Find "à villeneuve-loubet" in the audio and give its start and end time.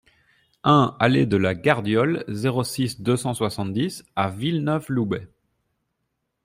4.15-5.27